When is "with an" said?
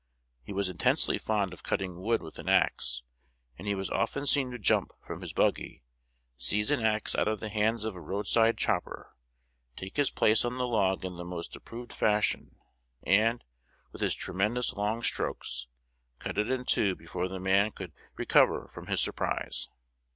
2.23-2.49